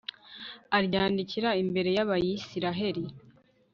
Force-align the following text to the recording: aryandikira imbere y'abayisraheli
aryandikira 0.77 1.49
imbere 1.63 1.89
y'abayisraheli 1.97 3.03